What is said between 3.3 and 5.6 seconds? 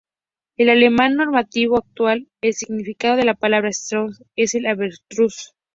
palabra "Strauss" es el de avestruz.